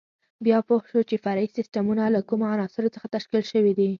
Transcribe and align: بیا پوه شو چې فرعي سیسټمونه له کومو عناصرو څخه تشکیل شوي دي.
بیا 0.45 0.57
پوه 0.67 0.81
شو 0.91 1.01
چې 1.09 1.15
فرعي 1.23 1.47
سیسټمونه 1.57 2.03
له 2.15 2.21
کومو 2.29 2.49
عناصرو 2.53 2.93
څخه 2.95 3.07
تشکیل 3.15 3.43
شوي 3.51 3.73
دي. 3.79 3.87